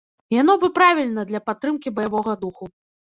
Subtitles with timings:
[0.35, 2.73] Яно б і правільна для падтрымкі баявога духу.